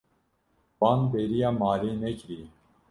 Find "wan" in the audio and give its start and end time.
0.79-0.99